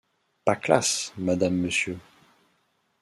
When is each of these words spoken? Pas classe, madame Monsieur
Pas 0.45 0.55
classe, 0.55 1.13
madame 1.19 1.57
Monsieur 1.57 1.99